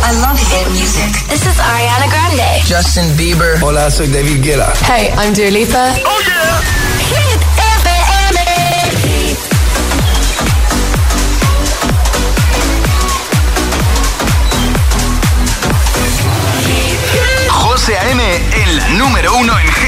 [0.00, 1.10] I love hit music.
[1.28, 2.62] This is Ariana Grande.
[2.64, 3.58] Justin Bieber.
[3.60, 4.72] Hola, soy David Guetta.
[4.86, 5.94] Hey, I'm Dua Lipa.
[6.06, 6.62] Oh yeah.
[7.10, 7.40] Hit
[7.82, 8.38] FM.
[17.48, 18.22] José A.M.
[18.62, 19.87] en la número uno en hits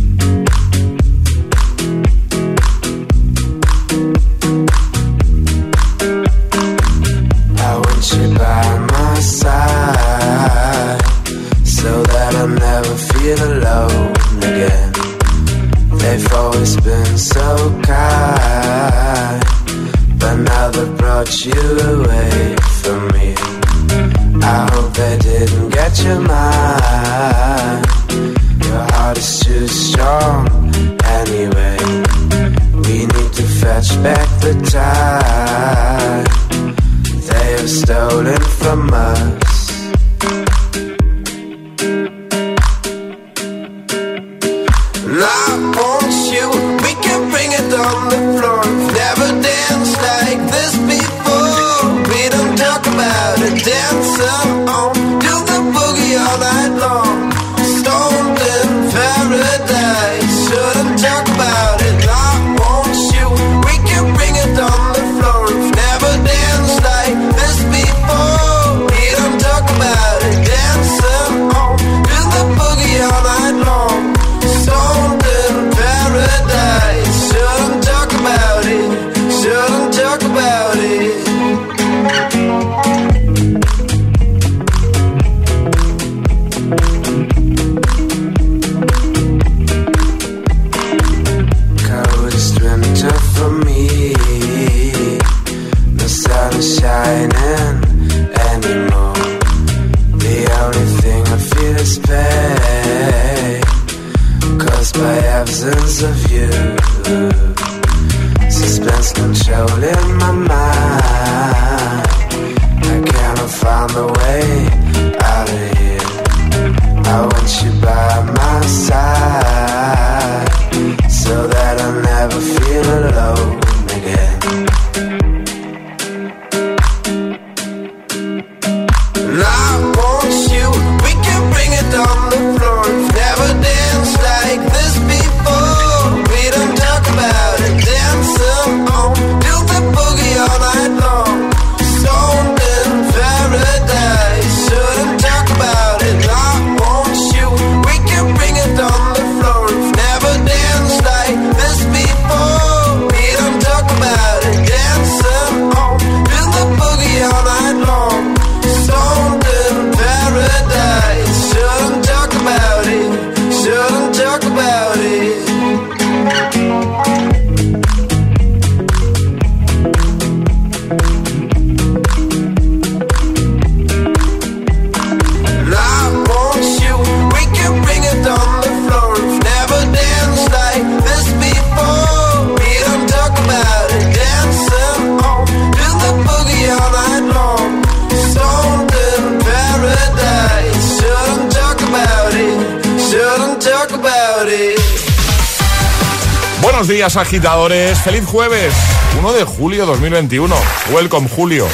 [197.01, 197.97] días, agitadores.
[197.97, 198.71] Feliz jueves,
[199.17, 200.55] 1 de julio 2021.
[200.91, 201.67] Welcome, Julio.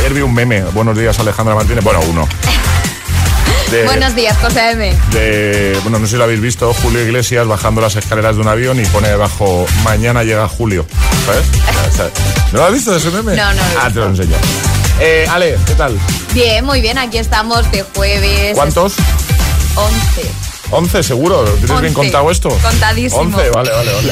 [0.00, 0.62] Ayer vi un meme.
[0.72, 1.84] Buenos días, Alejandra Martínez.
[1.84, 2.26] Bueno, uno.
[3.70, 4.92] De- Buenos días, José M.
[5.12, 8.48] de, bueno, no sé si lo habéis visto, Julio Iglesias bajando las escaleras de un
[8.48, 10.84] avión y pone debajo, mañana llega Julio.
[11.24, 12.12] ¿Sabes?
[12.52, 13.36] ¿No lo has visto ese meme?
[13.36, 14.34] No, no lo Ah, te lo enseño.
[14.98, 15.96] Eh, Ale, ¿qué tal?
[16.32, 18.54] Bien, muy bien, aquí estamos de jueves.
[18.56, 18.94] ¿Cuántos?
[19.76, 20.53] 11.
[20.70, 21.44] 11, seguro.
[21.44, 22.48] ¿Tienes bien contado esto?
[22.48, 23.22] Contadísimo.
[23.22, 24.10] 11, vale, vale, vale.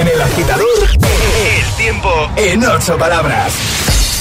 [0.00, 3.52] En el agitador, el tiempo en ocho palabras.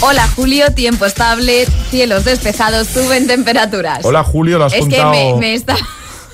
[0.01, 3.99] Hola, Julio, tiempo estable, cielos despejados, suben temperaturas.
[4.03, 5.75] Hola, Julio, lo has es que me está...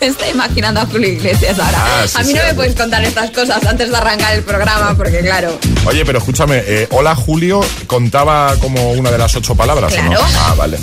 [0.06, 1.78] Estoy imaginando a Julio Iglesias ahora.
[1.84, 4.44] Ah, sí, a mí no sí, me puedes contar estas cosas antes de arrancar el
[4.44, 5.58] programa, porque claro.
[5.86, 10.20] Oye, pero escúchame, eh, hola Julio contaba como una de las ocho palabras, ¿o no?
[10.22, 10.78] Ah, vale.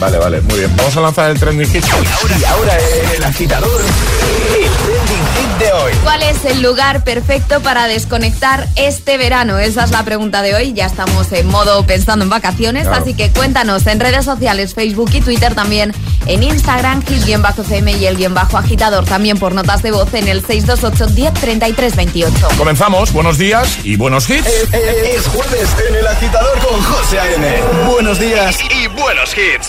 [0.00, 0.74] Vale, vale, muy bien.
[0.76, 1.84] Vamos a lanzar el trending hit.
[2.40, 2.76] Y ahora
[3.16, 4.53] el agitador, el
[5.58, 5.92] de hoy.
[6.02, 9.58] ¿Cuál es el lugar perfecto para desconectar este verano?
[9.58, 10.72] Esa es la pregunta de hoy.
[10.72, 13.02] Ya estamos en modo pensando en vacaciones, Claro.
[13.02, 15.92] así que cuéntanos en redes sociales, Facebook y Twitter, también
[16.26, 20.44] en Instagram, hit-fm y el guion bajo agitador, también por notas de voz en el
[20.44, 22.48] 628 10 33 28.
[22.56, 24.46] Comenzamos, buenos días y buenos hits.
[24.46, 27.46] Es, es- es jueves en el agitador con José A.M.
[27.86, 29.68] Buenos días y buenos hits.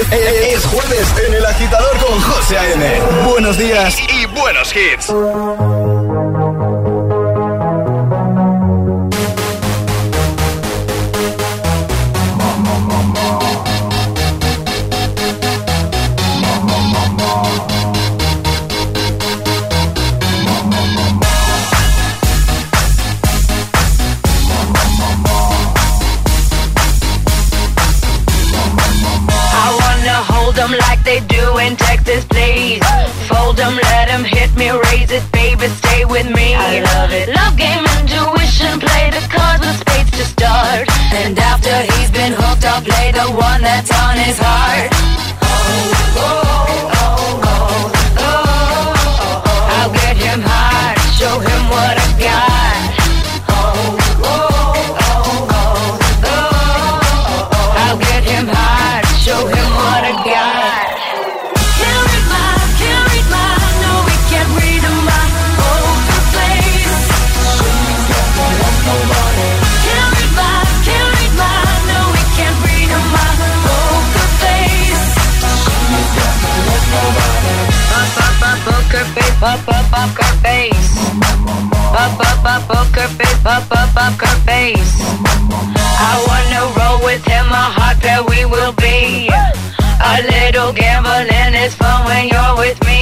[0.00, 3.00] Es, es- es jueves en el agitador con José A.M.
[3.30, 5.10] Buenos días y buenos hits.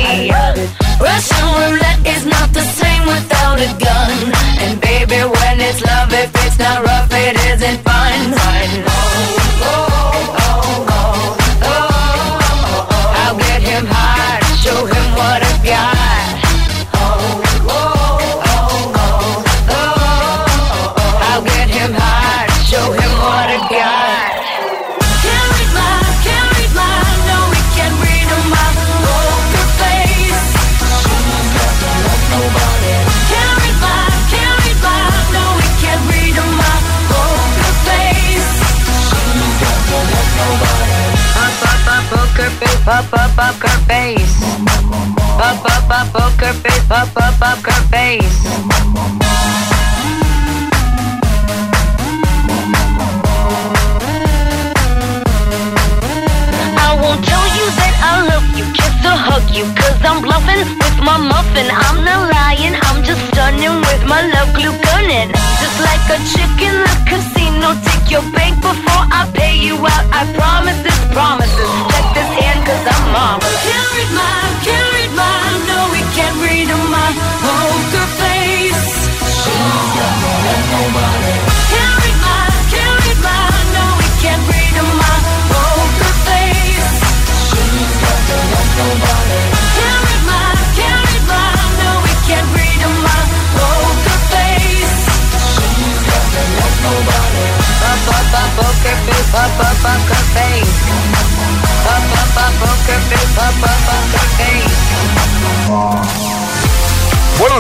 [0.04, 4.11] Russian roulette is not the same without a gun.
[4.61, 6.84] And baby, when it's love, if it's not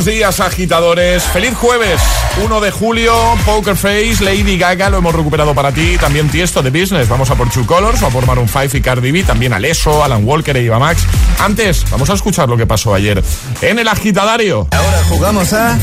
[0.04, 1.22] Buenos días, agitadores.
[1.22, 1.98] Feliz jueves,
[2.44, 3.14] 1 de julio.
[3.46, 5.96] Poker Face, Lady Gaga, lo hemos recuperado para ti.
[5.98, 7.08] También Tiesto de Business.
[7.08, 9.22] Vamos a por Two Colors, o a por Maroon 5 y Cardi B.
[9.22, 11.06] También Aleso, Alan Walker e Iva Max.
[11.38, 13.24] Antes, vamos a escuchar lo que pasó ayer
[13.62, 14.68] en el agitadario.
[14.72, 15.78] Ahora jugamos a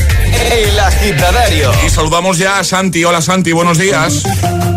[0.52, 1.72] El Agitadario.
[1.84, 3.02] Y saludamos ya a Santi.
[3.02, 4.22] Hola, Santi, buenos días.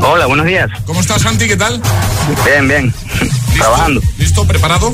[0.01, 0.71] Hola, buenos días.
[0.87, 1.47] ¿Cómo estás, Santi?
[1.47, 1.79] ¿Qué tal?
[2.43, 2.93] Bien, bien.
[3.55, 4.01] Trabajando.
[4.17, 4.47] ¿Listo?
[4.47, 4.91] ¿Preparado?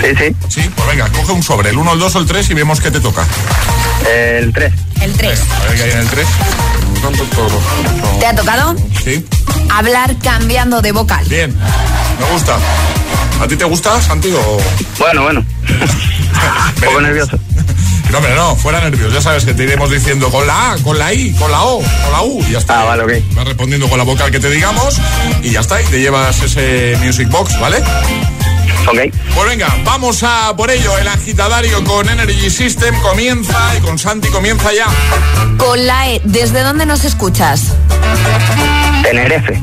[0.00, 0.36] Sí, sí.
[0.48, 2.80] Sí, pues venga, coge un sobre, el 1, el 2 o el 3 y vemos
[2.80, 3.24] qué te toca.
[4.10, 4.72] El 3.
[5.00, 5.40] El 3.
[5.40, 6.26] A ver qué hay en el 3.
[8.20, 8.74] ¿Te ha tocado?
[9.04, 9.24] Sí,
[9.70, 11.24] Hablar cambiando de vocal.
[11.28, 11.54] bien,
[12.20, 12.56] me gusta.
[13.40, 14.30] ¿A ti te gusta, Santi?
[14.32, 14.58] O...
[14.98, 15.40] Bueno, bueno.
[16.76, 17.38] Un poco nervioso.
[18.10, 19.12] No, hombre, no, fuera nervios.
[19.12, 21.78] Ya sabes que te iremos diciendo con la A, con la I, con la O,
[21.80, 22.44] con la U.
[22.46, 22.82] Y ya está.
[22.82, 23.34] Ah, vale, ok.
[23.34, 25.00] Vas respondiendo con la vocal que te digamos
[25.42, 25.82] y ya está.
[25.82, 27.82] Y te llevas ese Music Box, ¿vale?
[28.86, 28.98] Ok.
[29.34, 30.96] Pues venga, vamos a por ello.
[30.98, 34.86] El agitadario con Energy System comienza y con Santi comienza ya.
[35.56, 37.72] Con la E, ¿desde dónde nos escuchas?
[39.02, 39.60] Tenerife.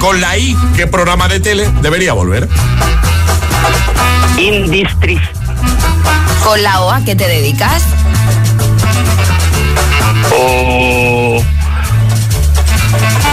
[0.00, 2.48] Con la I, ¿qué programa de tele debería volver?
[4.36, 5.20] Industries.
[6.44, 7.82] Con la O, ¿a qué te dedicas?
[10.36, 11.42] O.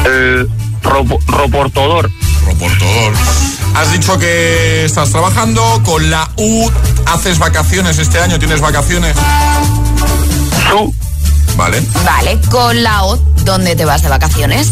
[0.06, 0.48] El
[0.84, 2.10] ropo- reportador.
[3.76, 6.70] Has dicho que estás trabajando con la U.
[7.08, 8.40] ¿Haces vacaciones este año?
[8.40, 9.16] ¿Tienes vacaciones?
[10.70, 10.94] Su.
[11.56, 11.82] Vale.
[12.06, 14.70] Vale, con la O, ¿dónde te vas de vacaciones?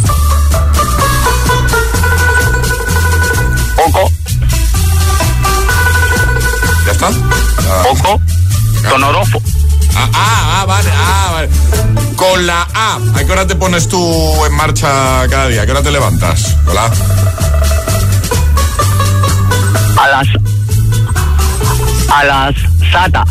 [3.76, 4.12] Poco.
[6.86, 7.08] ¿Ya está?
[7.08, 8.22] Ah, Poco.
[9.96, 11.50] Ah, ah, ah, vale, ah, vale.
[12.16, 15.64] Con la A, ¿a qué hora te pones tú en marcha cada día?
[15.64, 16.56] ¿A qué hora te levantas?
[16.68, 16.92] Hola.
[20.12, 20.28] A las.
[22.12, 22.56] A las.
[22.92, 23.24] Sata.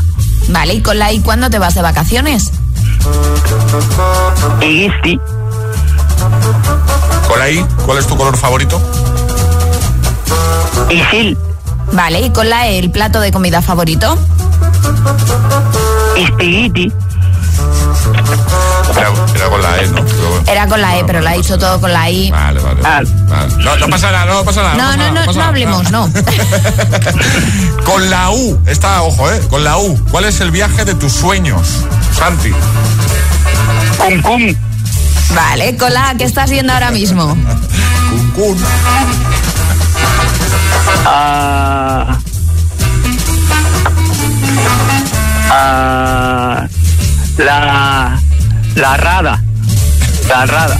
[0.48, 2.52] Vale, y con la I, ¿cuándo te vas de vacaciones?
[4.62, 5.20] Igisti.
[7.28, 8.80] Con la I, ¿cuál es tu color favorito?
[10.88, 11.36] Isil.
[11.92, 14.16] Vale, y con la E, ¿el plato de comida favorito?
[16.16, 16.90] Istigiti.
[19.50, 20.02] Con la E, ¿no?
[20.02, 20.44] Bueno.
[20.46, 22.30] Era con la E, pero la he dicho todo con la I.
[22.30, 22.80] Vale, vale.
[22.84, 23.02] Ah.
[23.28, 23.54] vale.
[23.64, 24.74] No, no pasa nada, no pasa nada.
[24.76, 26.08] No, no, no, no hablemos, no.
[27.84, 29.40] Con la U, está, ojo, ¿eh?
[29.50, 31.84] Con la U, ¿cuál es el viaje de tus sueños,
[32.16, 32.52] Santi?
[33.98, 34.54] Cum cum.
[35.34, 37.36] Vale, con la A, ¿qué estás viendo ahora mismo?
[38.10, 38.58] Cuncún.
[41.04, 42.18] Ah.
[45.50, 46.66] Ah.
[47.38, 48.19] La.
[48.74, 49.42] La rada.
[50.28, 50.78] La rada.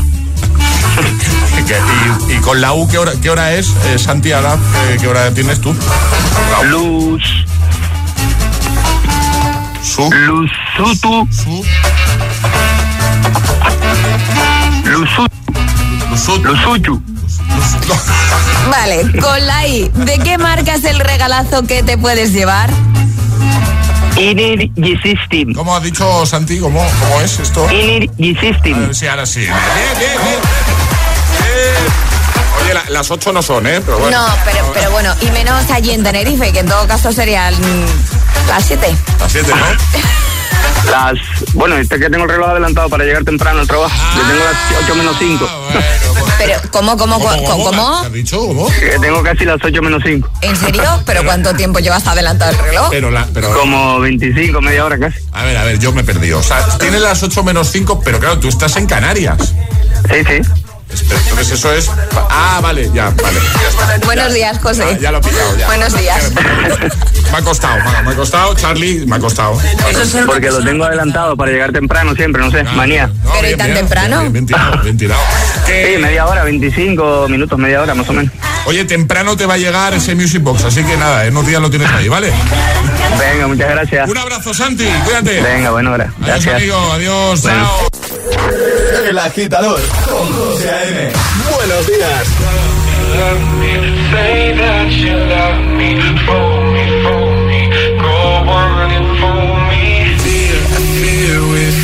[2.28, 4.54] ¿Y, y con la U qué hora, qué hora es, eh, Santi, ahora,
[4.88, 5.74] eh, qué hora tienes tú?
[6.64, 7.22] Luz.
[9.82, 11.28] Su, Luzutu.
[11.32, 11.64] su,
[14.84, 15.30] Luzutu.
[16.10, 17.02] Lusut, Luzuchu.
[17.86, 22.70] Lus- Vale, con la I, ¿de qué marca es el regalazo que te puedes llevar?
[24.16, 25.54] Inirgisistim.
[25.54, 26.58] ¿Cómo ha dicho Santi?
[26.58, 27.66] ¿Cómo, cómo es esto?
[27.68, 28.78] A Inirgisistim.
[28.86, 29.40] ver, sí, ahora sí.
[29.40, 29.52] Bien,
[29.98, 30.40] bien, bien.
[31.42, 32.64] Bien.
[32.64, 33.80] Oye, la- las ocho no son, ¿eh?
[33.84, 34.18] Pero bueno.
[34.26, 37.54] No, pero, pero bueno, y menos allí en Tenerife, que en todo caso serían
[38.48, 38.94] las 7.
[39.18, 40.00] Las siete, ¿no?
[40.90, 41.18] Las.
[41.54, 43.94] Bueno, este que tengo el reloj adelantado para llegar temprano al trabajo.
[44.16, 45.46] Yo tengo las 8 menos 5.
[45.48, 47.64] Ah, bueno, pues- Pero, ¿cómo, cómo, ¿Cómo, cómo?
[47.64, 48.38] cómo, has dicho?
[48.38, 48.66] ¿Cómo?
[48.68, 50.28] Que tengo casi las 8 menos 5.
[50.42, 50.82] ¿En serio?
[51.06, 52.88] ¿Pero cuánto tiempo llevas adelantado el reloj?
[52.90, 55.18] Pero, la, pero Como 25, media hora casi.
[55.32, 56.38] a ver, a ver, yo me he perdido.
[56.38, 59.54] O sea, tienes las 8 menos 5, pero claro, tú estás en Canarias.
[60.10, 60.50] Sí, sí.
[60.92, 61.90] Espera, Entonces eso es...
[62.30, 63.38] Ah, vale, ya, vale.
[63.62, 64.06] ya está.
[64.06, 64.84] Buenos días, José.
[64.84, 65.66] Ah, ya lo he pillado, ya.
[65.66, 66.32] Buenos días.
[67.32, 69.56] Me ha costado, me- ha costado, Charlie, me ha costado.
[70.26, 73.06] Porque lo tengo adelantado para llegar temprano siempre, no sé, manía.
[73.22, 74.20] No, Pero ¿y tan temprano?
[74.20, 75.20] Bien, bien tirado, bien tirado.
[75.66, 78.32] Que- Sí, media hora, 25 minutos, media hora más o menos.
[78.66, 81.62] Oye, temprano te va a llegar ese Music Box, así que nada, en unos días
[81.62, 82.32] lo tienes ahí, ¿vale?
[83.18, 84.08] Venga, muchas gracias.
[84.08, 85.40] Un abrazo, Santi, cuídate.
[85.40, 86.54] Venga, bueno, Adiós, gracias.
[86.56, 87.64] amigo, adiós, Bueno.
[87.90, 88.09] chao.
[89.08, 91.12] El agitador con José A.M.
[91.56, 92.26] Buenos días.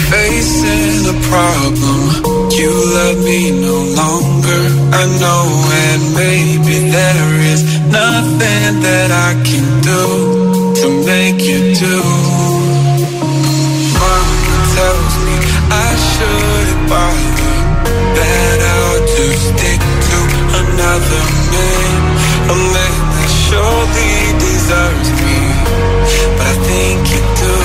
[0.06, 2.49] Facing a problem.
[2.52, 4.62] You love me no longer,
[4.95, 5.45] I know,
[5.85, 12.45] and maybe there is nothing that I can do to make you do.
[16.16, 17.52] I shouldn't bother,
[18.16, 20.18] that I'll just stick to
[20.64, 21.92] another man,
[22.49, 25.40] a man that surely deserves me,
[26.40, 27.56] but I think you do.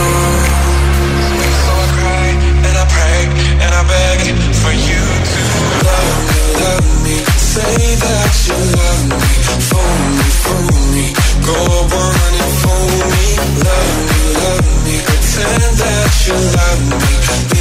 [1.64, 2.28] So I cry
[2.68, 3.22] and I pray
[3.56, 4.20] and I beg
[4.60, 5.42] for you to
[5.88, 9.32] love me, love me, say that you love me,
[9.64, 11.08] fool me, fool me,
[11.48, 11.56] go
[11.88, 13.28] on and fool me,
[13.64, 17.61] love me, love me, pretend that you love me,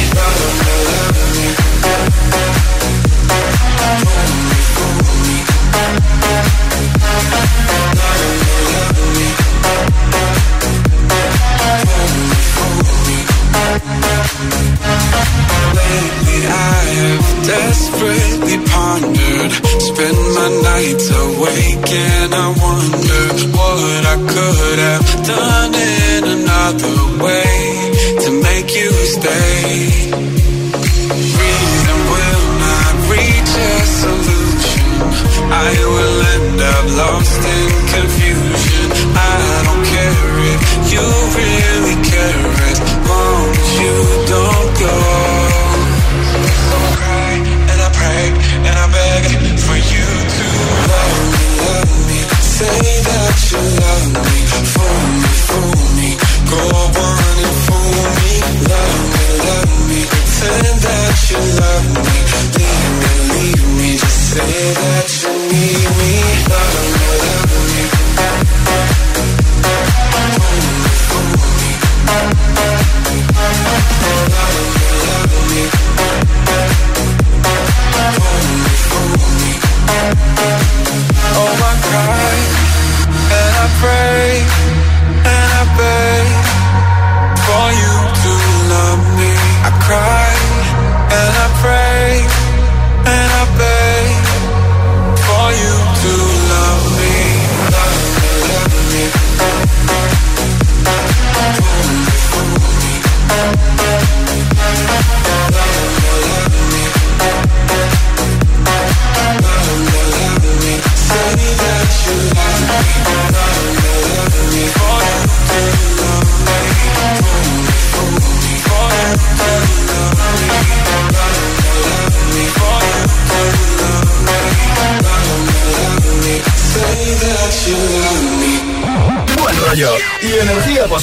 [35.53, 38.87] I will end up lost in confusion.
[39.13, 40.61] I don't care if
[40.93, 41.50] you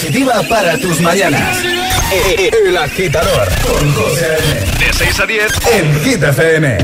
[0.00, 1.58] positiva para tus mañanas.
[2.66, 4.86] El agitador con José A.M.
[4.86, 5.52] De 6 a 10.
[5.72, 6.78] En Hit FM.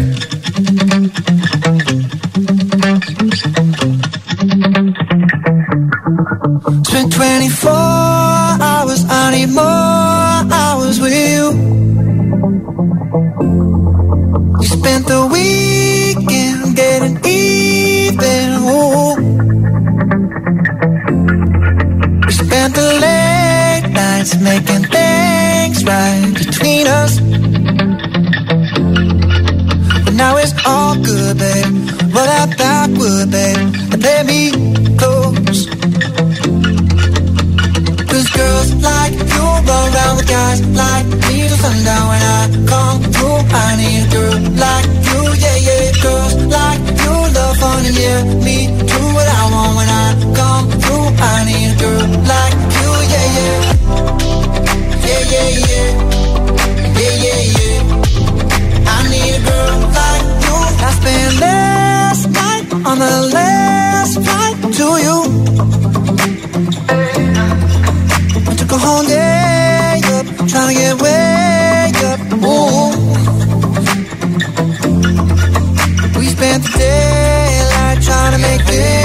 [6.85, 7.71] Spent 24
[8.61, 9.65] hours, I need more
[10.53, 11.53] hours with you.
[14.59, 15.74] We spent the weekend
[24.45, 27.19] making things right between us.
[30.05, 31.73] But now it's all good, babe.
[32.15, 33.57] Roll out that wood, babe,
[33.93, 34.41] and play me
[35.01, 35.61] close.
[38.11, 43.01] Cause girls like you run around with guys like me till sundown when I come
[43.15, 43.41] through.
[43.49, 45.85] I need a girl like you, yeah, yeah.
[46.05, 48.57] Girls like you love fun and yeah, me
[48.93, 50.07] do what I want when I
[50.39, 51.09] come through.
[51.33, 52.24] I need a girl.
[55.35, 57.25] Yeah, yeah, yeah.
[57.25, 58.95] Yeah, yeah.
[58.95, 60.57] I need a girl like you.
[60.87, 65.19] I spent last night on the last flight to you.
[68.59, 72.21] Took a whole day up, trying to get way up.
[76.19, 79.04] We spent the daylight trying to make things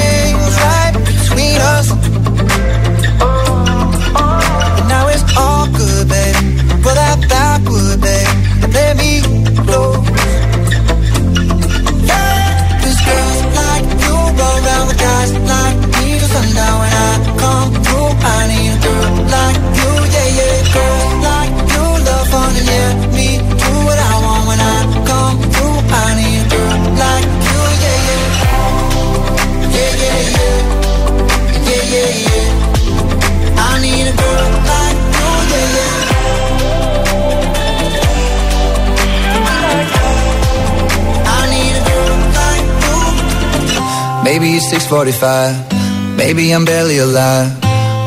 [44.70, 46.16] 645.
[46.16, 47.50] Maybe I'm barely alive.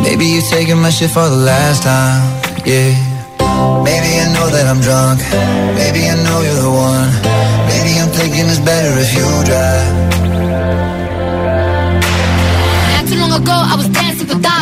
[0.00, 2.22] Maybe you're taking my shit for the last time.
[2.64, 2.94] Yeah.
[3.82, 5.18] Maybe I know that I'm drunk.
[5.74, 7.10] Maybe I know you're the one.
[7.66, 9.90] Maybe I'm thinking it's better if you drive.
[12.94, 14.61] Not too long ago, I was dancing for dollars.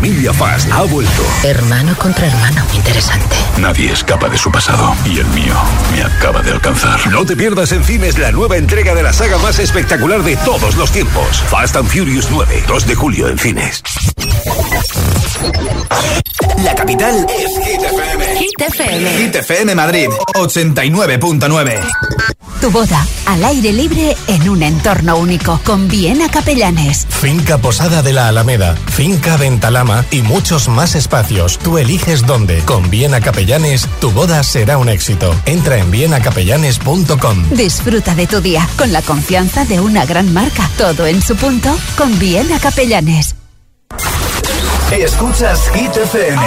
[0.00, 1.22] familia Fast ha vuelto.
[1.44, 2.64] Hermano contra hermano.
[2.74, 3.36] Interesante.
[3.58, 4.96] Nadie escapa de su pasado.
[5.04, 5.54] Y el mío
[5.92, 7.06] me acaba de alcanzar.
[7.08, 10.74] No te pierdas en cines la nueva entrega de la saga más espectacular de todos
[10.76, 11.42] los tiempos.
[11.50, 12.64] Fast and Furious 9.
[12.66, 13.82] 2 de julio en cines.
[16.64, 18.38] La capital es Hit FM.
[18.38, 19.10] Hit FM.
[19.18, 21.78] Hit FM Madrid 89.9.
[22.62, 27.06] Tu boda al aire libre en un entorno único con Viena Capellanes.
[27.20, 31.58] Finca Posada de la Alameda, Finca Ventalama y muchos más espacios.
[31.58, 32.60] Tú eliges dónde.
[32.60, 35.34] Con Viena Capellanes, tu boda será un éxito.
[35.44, 37.50] Entra en vienacapellanes.com.
[37.50, 40.70] Disfruta de tu día con la confianza de una gran marca.
[40.78, 43.36] Todo en su punto con Viena Capellanes.
[44.90, 46.42] Escuchas Hit FM.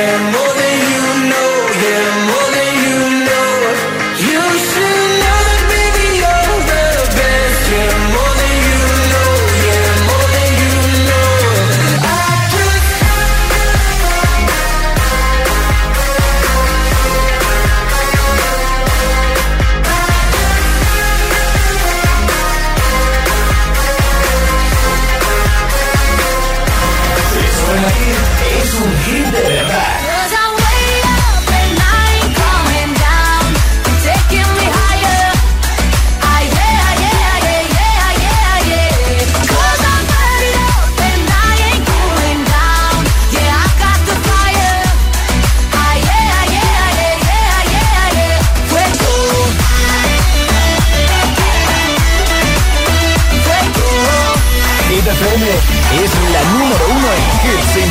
[0.00, 0.49] Queremos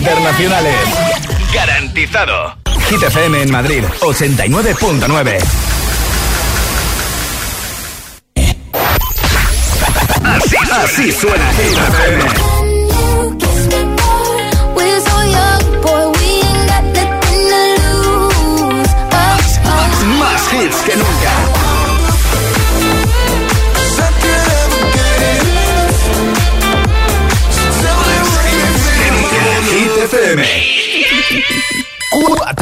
[0.10, 0.76] internacionales.
[1.54, 2.56] Garantizado.
[2.89, 5.38] Hit FM en Madrid, 89.9.
[10.24, 12.59] Así, así suena Hit FM.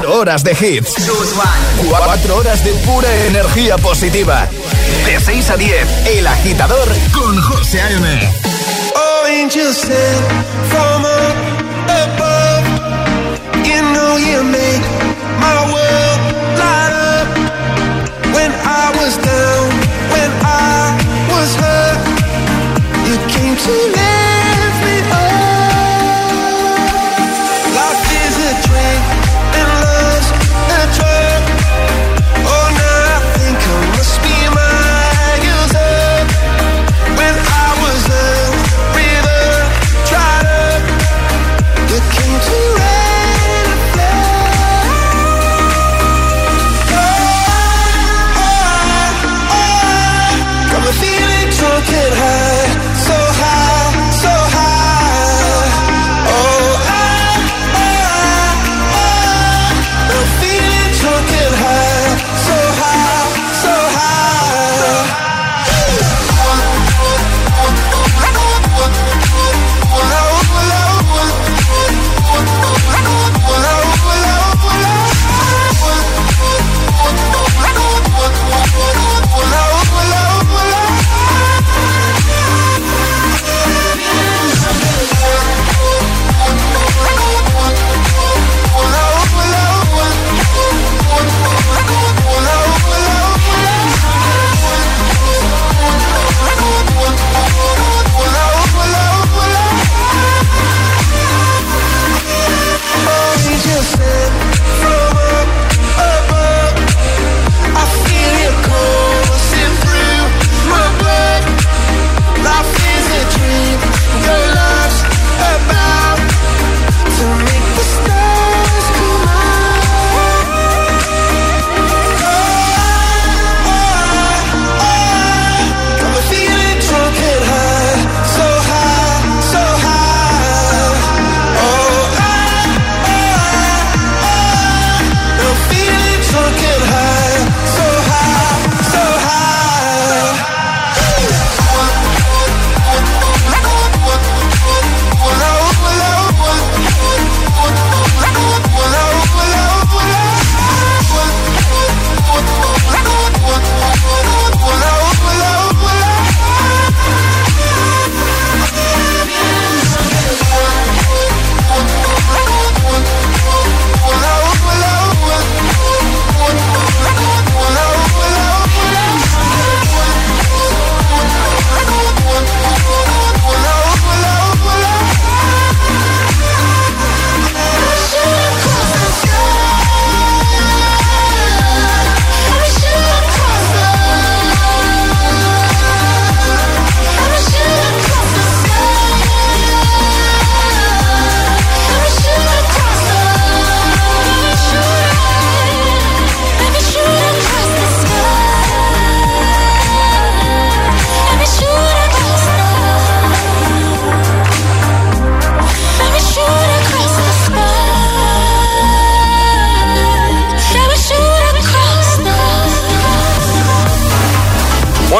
[0.08, 0.94] Cuatro horas de hits.
[1.90, 4.48] Cuatro horas de pura energía positiva.
[5.06, 8.32] De 6 a 10, El Agitador con José A.M.
[8.96, 10.26] Oh, angels sent
[10.70, 11.04] from
[11.90, 12.64] above.
[13.66, 14.82] You know you make
[15.42, 16.20] my world
[16.56, 17.28] light up.
[18.34, 19.70] When I was down,
[20.14, 20.96] when I
[21.34, 22.00] was hurt,
[23.06, 23.97] you came to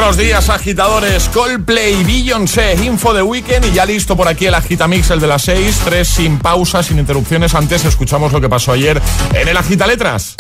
[0.08, 1.28] Buenos días, agitadores.
[1.34, 5.42] Coldplay, Beyoncé, Info de Weekend y ya listo por aquí el Agitamix, el de las
[5.42, 5.82] 6.
[5.84, 7.54] Tres sin pausa, sin interrupciones.
[7.54, 9.02] Antes escuchamos lo que pasó ayer
[9.34, 10.38] en el Agita Letras.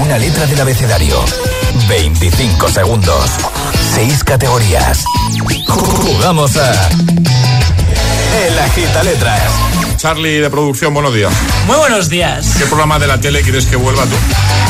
[0.00, 1.22] Una letra del abecedario.
[1.86, 3.30] 25 segundos.
[3.94, 5.04] 6 categorías.
[5.68, 6.88] Jugamos a.
[8.46, 9.85] El Agita Letras.
[9.96, 11.32] Charlie de producción, buenos días.
[11.66, 12.46] Muy buenos días.
[12.58, 14.14] ¿Qué programa de la tele quieres que vuelva tú?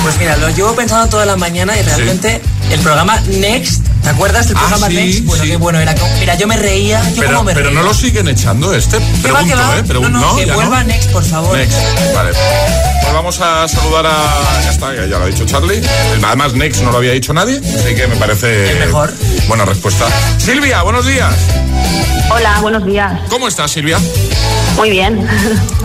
[0.02, 4.46] Pues mira, lo llevo pensando toda la mañana y realmente el programa Next, ¿te acuerdas
[4.48, 5.24] del Ah, programa sí, Next?
[5.24, 5.50] Bueno, sí.
[5.50, 5.94] qué bueno era.
[6.20, 7.80] Mira, yo me reía, yo Pero, como me pero reía.
[7.80, 8.98] no lo siguen echando este.
[8.98, 9.78] ¿Qué va, Pregunto, qué va?
[9.78, 9.82] ¿eh?
[9.88, 11.56] No, no, que vuelva Next, por favor.
[11.58, 11.76] Next,
[12.14, 12.30] vale.
[13.02, 14.62] pues vamos a saludar a.
[14.62, 15.82] Ya está, ya, ya lo ha dicho Charlie.
[16.24, 18.70] Además, Next no lo había dicho nadie, así que me parece.
[18.70, 19.12] El mejor.
[19.48, 20.06] Buena respuesta.
[20.38, 21.34] Silvia, buenos días.
[22.30, 23.20] Hola, buenos días.
[23.28, 23.98] ¿Cómo estás, Silvia?
[24.76, 25.26] Muy bien.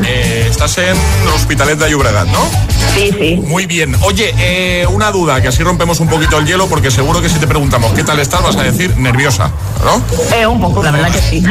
[0.03, 0.97] Eh, estás en
[1.35, 2.39] Hospitalet de Llobregat, ¿no?
[2.95, 3.35] Sí, sí.
[3.35, 3.95] Muy bien.
[4.01, 7.37] Oye, eh, una duda, que así rompemos un poquito el hielo, porque seguro que si
[7.37, 9.51] te preguntamos qué tal estás, vas a decir nerviosa,
[9.85, 10.01] ¿no?
[10.35, 11.43] Eh, un poco, la verdad que sí.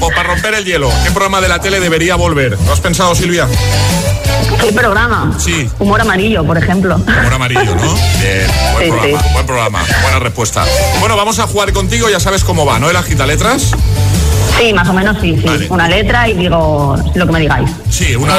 [0.00, 2.58] O para romper el hielo, ¿qué programa de la tele debería volver?
[2.64, 3.46] ¿Lo has pensado, Silvia?
[4.60, 5.32] ¿Qué programa?
[5.38, 5.68] Sí.
[5.78, 6.96] Humor amarillo, por ejemplo.
[6.96, 7.94] Humor amarillo, ¿no?
[8.20, 9.28] Bien, buen Sí, programa, sí.
[9.32, 10.64] buen programa, buena respuesta.
[11.00, 12.88] Bueno, vamos a jugar contigo, ya sabes cómo va, ¿no?
[12.90, 13.72] El agita letras.
[14.58, 15.66] Sí, más o menos sí, sí.
[15.68, 17.70] Una letra y digo lo que me digáis.
[17.90, 18.34] Sí, una.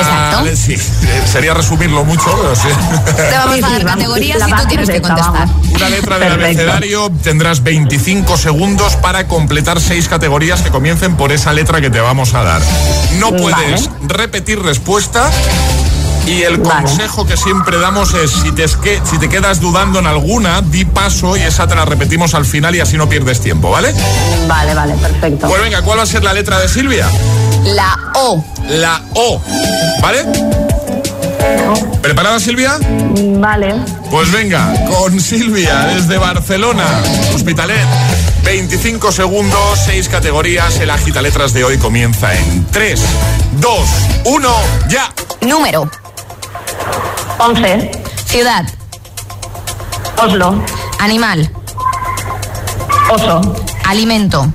[0.55, 2.68] Sí, eh, sería resumirlo mucho, pero sí.
[3.16, 5.47] Te vamos a dar categorías y tú tienes que contestar.
[5.74, 6.61] Una letra del Perfecto.
[6.61, 11.99] abecedario, tendrás 25 segundos para completar seis categorías que comiencen por esa letra que te
[11.99, 12.61] vamos a dar.
[13.20, 15.30] No puedes repetir respuesta.
[16.26, 19.99] Y el consejo que siempre damos es, si te, es que, si te quedas dudando
[19.99, 23.41] en alguna, di paso y esa te la repetimos al final y así no pierdes
[23.41, 23.93] tiempo, ¿vale?
[24.47, 25.47] Vale, vale, perfecto.
[25.47, 27.07] Pues venga, ¿cuál va a ser la letra de Silvia?
[27.63, 28.43] La O.
[28.69, 29.41] La O,
[30.01, 30.26] ¿vale?
[32.01, 32.78] ¿Preparada, Silvia?
[33.39, 33.76] Vale.
[34.11, 36.86] Pues venga, con Silvia desde Barcelona,
[37.34, 37.86] Hospitalet.
[38.43, 40.80] 25 segundos, 6 categorías.
[40.80, 43.01] El agita letras de hoy comienza en 3,
[43.59, 43.80] 2,
[44.26, 44.55] 1,
[44.88, 45.11] ya.
[45.41, 45.89] Número.
[47.40, 47.92] 11.
[48.26, 48.66] Ciudad.
[50.18, 50.64] Oslo.
[51.00, 51.50] Animal.
[53.10, 53.42] Oso.
[53.86, 54.48] Alimento.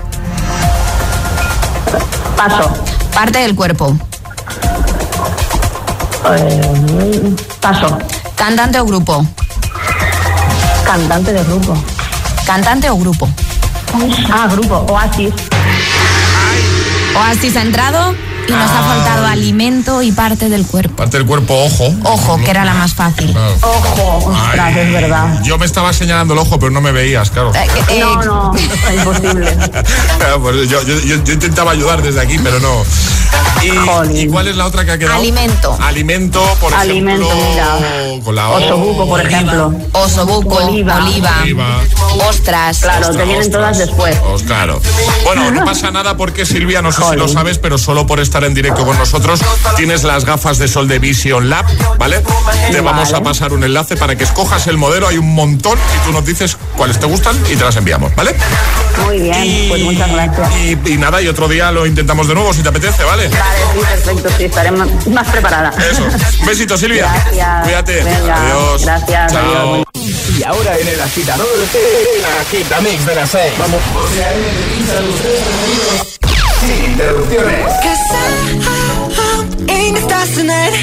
[2.36, 2.72] Paso.
[3.14, 3.96] Parte del cuerpo.
[6.36, 7.98] Eh, paso.
[8.34, 9.24] Cantante o grupo.
[10.84, 11.74] Cantante de grupo.
[12.46, 13.28] Cantante o grupo.
[14.32, 14.86] Ah, grupo.
[14.88, 15.34] Oasis.
[17.14, 18.14] Oasis ha entrado
[18.50, 20.96] y nos ha faltado alimento y parte del cuerpo.
[20.96, 21.94] Parte del cuerpo, ojo.
[22.04, 23.34] Ojo, que era la más fácil.
[23.62, 24.30] Ojo.
[24.30, 25.40] Ostras, es verdad.
[25.42, 27.52] Yo me estaba señalando el ojo, pero no me veías, claro.
[28.00, 29.56] No, no, es imposible.
[30.42, 32.82] Pues yo, yo- yo- yo intentaba ayudar desde aquí, pero no.
[33.62, 35.18] ¿Y, y cuál es la otra que ha quedado?
[35.18, 35.76] Alimento.
[35.82, 38.24] Alimento, por Alimento, ejemplo.
[38.24, 38.56] Con la O.
[38.56, 39.72] Osobuco, por ejemplo.
[39.92, 41.80] Osobuco, oliva, Oliva.
[42.28, 42.78] ostras.
[42.80, 44.16] Claro, Ostras, te vienen todas después.
[44.24, 44.80] Os- claro.
[45.24, 48.44] Bueno, no pasa nada porque Silvia, no sé si lo sabes, pero solo por estar
[48.44, 49.40] en directo con nosotros
[49.76, 51.66] tienes las gafas de sol de Vision Lab,
[51.98, 52.22] ¿vale?
[52.70, 56.06] Te vamos a pasar un enlace para que escojas el modelo, hay un montón y
[56.06, 58.34] tú nos dices cuáles te gustan y te las enviamos, ¿vale?
[59.04, 60.50] Muy bien, pues muchas gracias.
[60.56, 63.19] Y, y nada, y otro día lo intentamos de nuevo si te apetece, ¿vale?
[63.28, 65.70] Vale, sí, perfecto, sí, estaré más, más preparada.
[65.90, 66.02] Eso.
[66.40, 67.10] Un besito, Silvia.
[67.12, 67.62] Gracias.
[67.64, 68.02] Cuídate.
[68.02, 68.82] Venga, Adiós.
[68.84, 69.74] gracias, Chao.
[69.74, 69.86] adiós.
[70.38, 73.52] Y ahora en el agitador, el agitamix de las 6.
[73.58, 73.80] Vamos.
[76.60, 77.66] Sin interrupciones.
[79.68, 80.74] Ain't the stars tonight.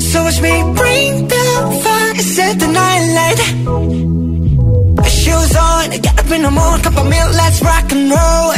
[0.00, 3.40] So watch me bring the fire and set the night light.
[5.08, 8.52] Shoes on, get up in the morning, cup of milk, let's rock and roll.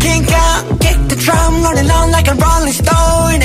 [0.00, 0.71] Kink out, kick the
[1.24, 3.42] drum, rolling on like a rolling stone.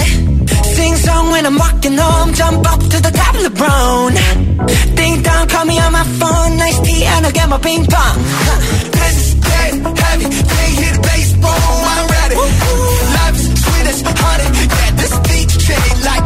[0.76, 4.14] Sing song when I'm walking home, jump up to the top of the brown.
[4.96, 8.18] Ding dong, call me on my phone, nice tea, and I'll get my ping pong.
[8.98, 9.74] This is dead
[10.04, 12.36] heavy, can't hear the bass, I'm ready.
[13.18, 14.48] Life's sweet as honey,
[14.78, 16.26] yeah, this beat chain like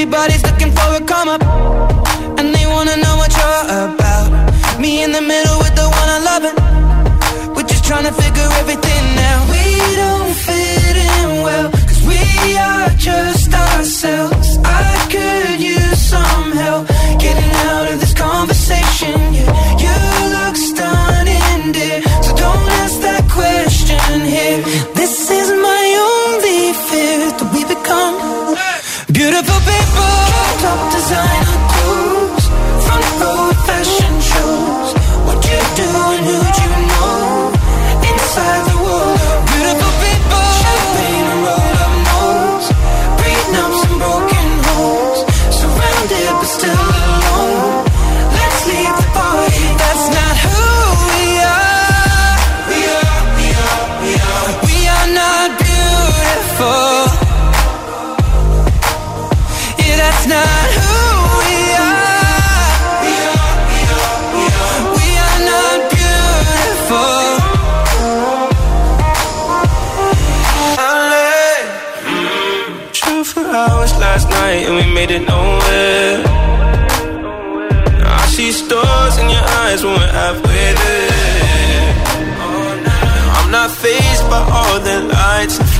[0.00, 0.49] Everybody's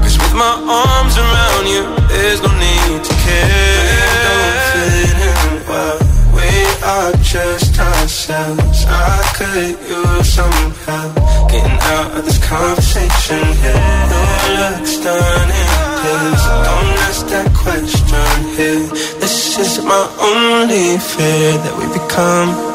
[0.03, 3.89] Cause with my arms around you, there's no need to care.
[3.89, 5.99] We don't fit in well.
[6.37, 6.51] We
[6.85, 8.85] are just ourselves.
[8.87, 11.15] I could use some help
[11.49, 13.41] getting out of this conversation.
[13.63, 15.69] Yeah, your looks stunning.
[15.99, 18.87] Please don't ask that question here.
[19.19, 22.69] This is my only fear that we become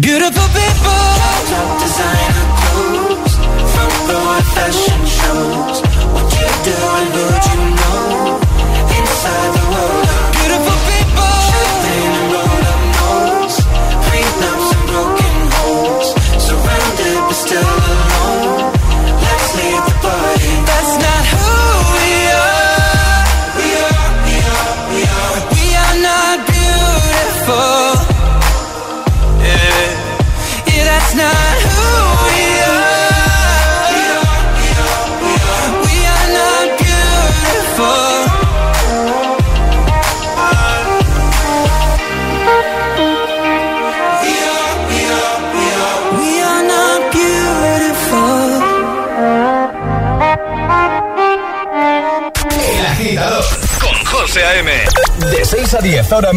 [0.00, 0.79] Beautiful people.
[4.60, 5.89] Fashion shows.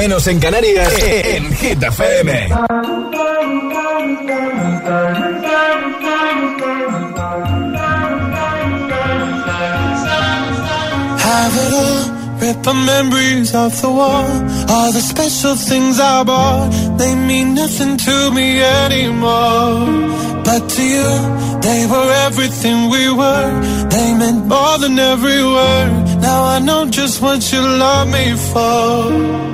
[0.03, 2.49] Menos en Canarias, en Hit FM.
[11.19, 12.01] Have it all,
[12.41, 14.27] rip the memories off the wall.
[14.69, 19.87] All the special things I bought, they mean nothing to me anymore.
[20.43, 21.11] But to you,
[21.61, 23.51] they were everything we were.
[23.89, 25.91] They meant more than every word.
[26.19, 29.53] Now I know just what you love me for.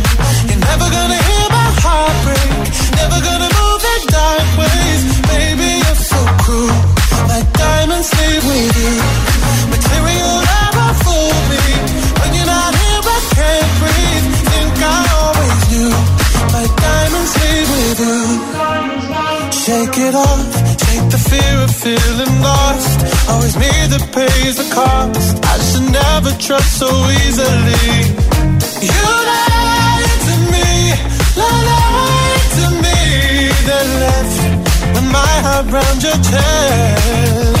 [9.69, 11.65] Material never fool me.
[12.17, 14.27] When you're not here, I can't breathe.
[14.49, 15.93] Think I always knew.
[16.55, 17.33] My diamonds
[17.71, 18.21] with you.
[19.53, 20.49] Shake it off.
[20.81, 22.97] Take the fear of feeling lost.
[23.29, 25.33] Always me that pays the cost.
[25.45, 26.89] I should never trust so
[27.21, 27.85] easily.
[28.81, 30.69] You lied to me,
[31.37, 32.99] lied to me.
[33.69, 34.37] Then left
[34.95, 35.67] with my heart
[36.01, 37.60] your chest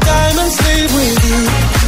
[0.00, 1.87] Diamonds leave with you.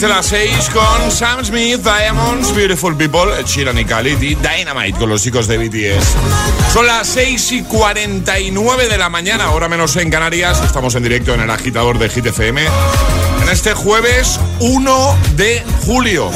[0.00, 5.46] de las 6 con Sam Smith, Diamonds, Beautiful People, Sheeran y Dynamite con los chicos
[5.46, 6.72] de BTS.
[6.72, 10.62] Son las 6 y 49 de la mañana, Ahora menos en Canarias.
[10.64, 12.62] Estamos en directo en el agitador de GTFM
[13.42, 16.30] en este jueves 1 de julio.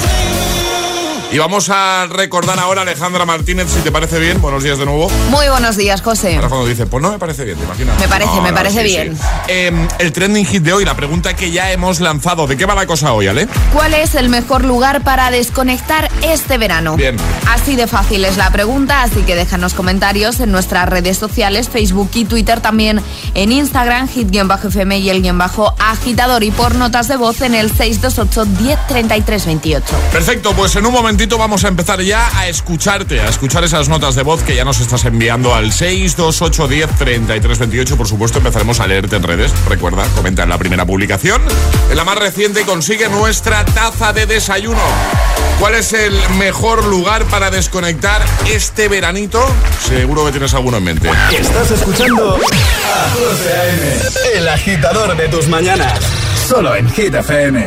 [1.34, 4.40] Y vamos a recordar ahora a Alejandra Martínez, si te parece bien.
[4.40, 5.10] Buenos días de nuevo.
[5.30, 6.36] Muy buenos días, José.
[6.36, 7.98] Ahora cuando dice, pues no me parece bien, ¿te imaginas?
[7.98, 9.16] Me parece, No, me no, parece sí, bien.
[9.16, 9.22] sí.
[9.48, 12.46] Eh, el trending hit de hoy, la pregunta que ya hemos lanzado.
[12.46, 13.48] ¿De qué va la cosa hoy, Ale?
[13.72, 16.94] ¿Cuál es el mejor lugar para desconectar este verano?
[16.94, 17.16] Bien.
[17.48, 22.10] Así de fácil es la pregunta, así que déjanos comentarios en nuestras redes sociales, Facebook
[22.14, 23.00] y Twitter, también
[23.34, 27.72] en Instagram, hit-fm y el guion bajo agitador y por notas de voz en el
[27.72, 28.78] 628 10
[29.46, 29.84] 28.
[30.12, 34.14] Perfecto, pues en un momentito vamos a empezar ya a escucharte, a escuchar esas notas
[34.14, 37.96] de voz que ya nos estás enviando al 628 10 33 28.
[37.96, 39.52] Por supuesto, empezaremos a leerte en redes.
[39.66, 41.40] Recuerda, comenta en la primera publicación.
[41.90, 44.82] En la más reciente consigue nuestra taza de desayuno.
[45.58, 49.44] ¿Cuál es el mejor lugar para desconectar este veranito?
[49.86, 51.10] Seguro que tienes alguno en mente.
[51.32, 55.98] Estás escuchando a José A.M., el agitador de tus mañanas.
[56.48, 57.66] Solo en Hit FM.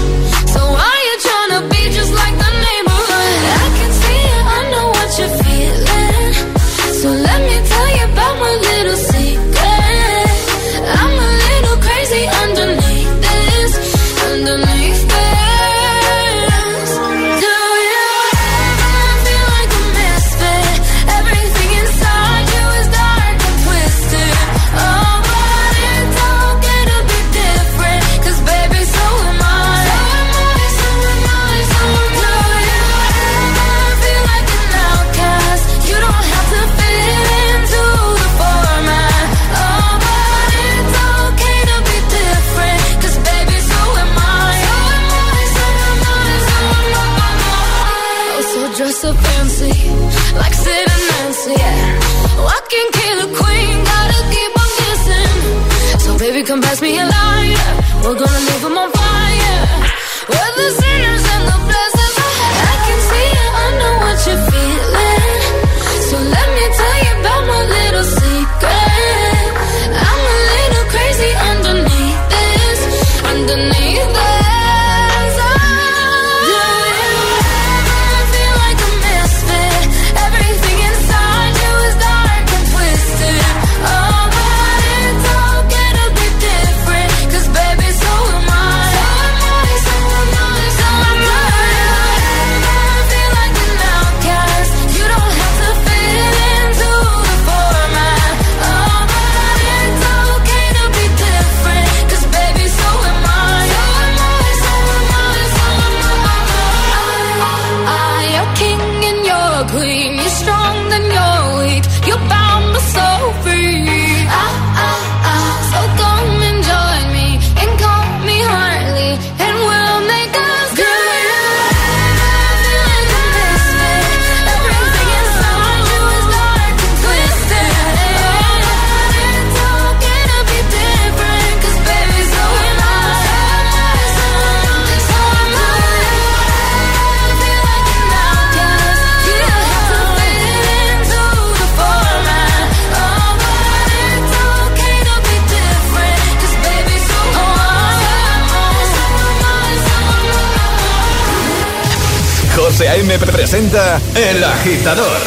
[153.11, 153.25] A.M.
[153.27, 155.17] presenta El Agitador.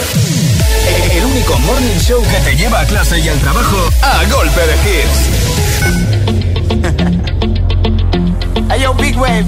[1.12, 4.74] El único morning show que te lleva a clase y al trabajo a golpe de
[4.88, 5.28] hits.
[8.70, 9.44] hey yo, big wave.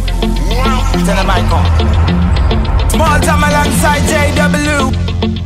[1.07, 1.64] The mic on.
[2.91, 4.93] Small time alongside JW.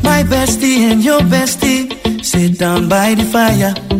[0.03, 1.89] My bestie and your bestie
[2.25, 4.00] sit down by the fire.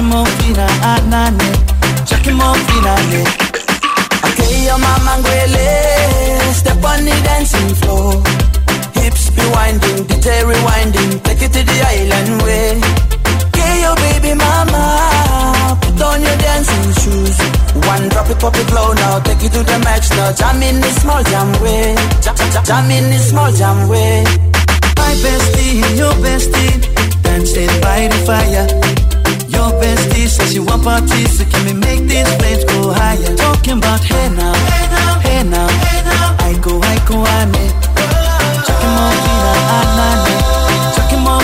[0.00, 1.50] Chakimo fina anane
[1.82, 3.22] ah, Chakimo finale
[4.24, 8.22] Okay, your mama ngwele Step on the dancing floor.
[8.96, 12.80] Hips be winding, DJ rewinding Take it to the island way.
[13.44, 17.36] Okay, your baby mama Put on your dancing shoes.
[17.84, 20.32] One drop it, pop it low now Take it to the max now.
[20.32, 21.94] Jam in the small jam way.
[22.24, 24.24] Jam, jam, jam in the small jam way.
[24.96, 26.88] My bestie your bestie
[27.22, 28.99] Dancing by the fire
[29.70, 33.36] your bestie says she want parties, so can we make these flames go higher?
[33.36, 36.36] Talking about hey now, hey now, hey now, hey now.
[36.38, 37.68] I go, I go, I.
[38.66, 39.12] Chucking more
[41.12, 41.42] I more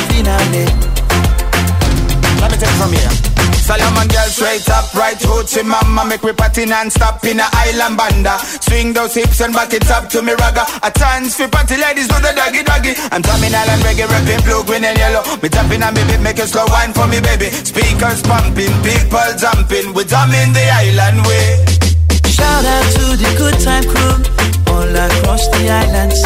[2.40, 3.25] Let me take it from here.
[3.66, 8.38] Solomon girl straight up, right hoochie mama Make me party non-stop in a island banda.
[8.62, 10.62] Swing those hips and back it up to me ragga.
[10.86, 12.94] A chance for party ladies do the doggy doggy.
[13.10, 15.26] I'm drumming island reggae, rapping blue, green and yellow.
[15.42, 17.50] Me tapping on me beat, make a slow wine for me baby.
[17.50, 19.90] Speakers pumping, people jumping.
[19.98, 21.76] We drumming the island way.
[22.30, 24.14] Shout out to the good time crew
[24.70, 26.20] All across the islands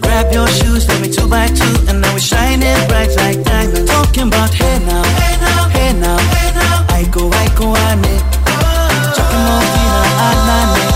[0.00, 3.90] Grab your shoes, let me two by two And now we're shining bright like diamonds.
[3.90, 6.53] Talking about hey now, hey now, hey now, hey now.
[6.94, 8.22] I go, I go, I need
[9.18, 10.86] Chucking more fina, anane.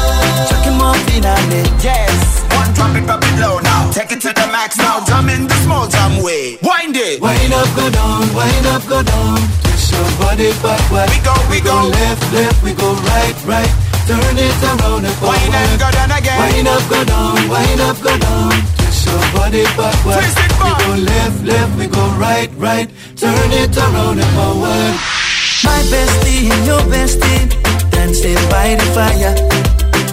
[0.46, 1.34] Chucking more fina,
[1.82, 3.90] Yes, one drop it, drop it low now.
[3.90, 5.02] Take it to the max now.
[5.10, 6.54] Jump in the small jam way.
[6.62, 7.18] Wind it.
[7.20, 9.42] Wind up, go down, wind up, go down.
[9.66, 11.90] Twist your body backward We go, we, we go, go.
[11.90, 13.72] left, left, we go right, right.
[14.06, 15.34] Turn it around and forward.
[15.34, 16.38] Wind up, go down again.
[16.38, 18.54] Wind up, go down, wind up, go down.
[18.78, 22.86] Twist your body backward Twist it back We go left, left, we go right, right.
[23.18, 25.17] Turn it around and forward
[25.64, 27.48] My bestie and your bestie.
[27.90, 29.34] Dancing by the fire.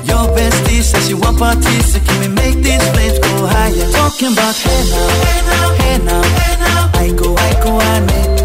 [0.05, 3.91] Your bestie says she want parties So can we make these flames go higher?
[3.91, 5.07] Talking about hey now,
[5.81, 6.89] hey now, hey now.
[6.93, 8.44] I go, I go, I need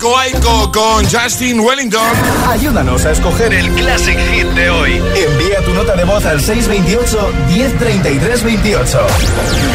[0.00, 2.00] Aiko Aiko con Justin Wellington.
[2.48, 4.92] Ayúdanos a escoger el Classic Hit de hoy.
[4.92, 9.06] Envía tu nota de voz al 628 1033 28.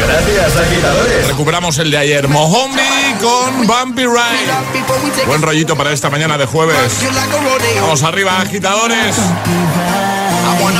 [0.04, 1.28] Gracias, agitadores.
[1.28, 2.26] Recuperamos el de ayer.
[2.26, 2.82] Mohombi
[3.20, 5.26] con Bumpy Ride.
[5.28, 6.76] Buen rollito para esta mañana de jueves.
[7.80, 9.14] Vamos arriba, agitadores.
[10.58, 10.74] Pull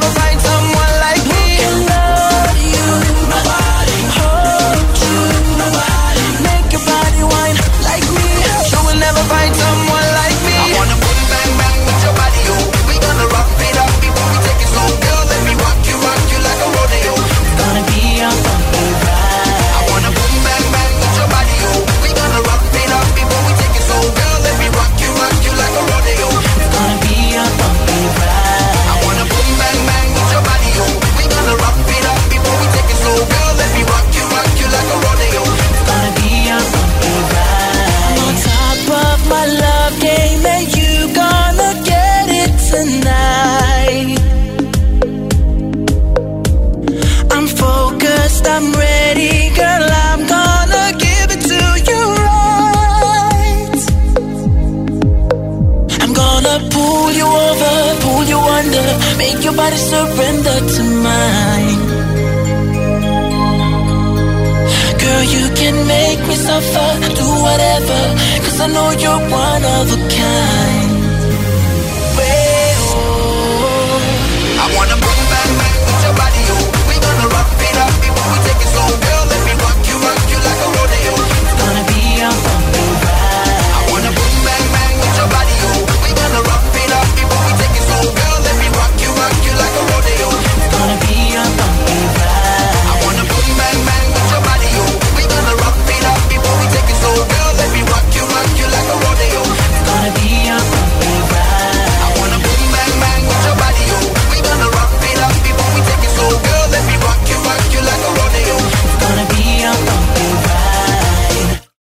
[0.00, 0.27] I don't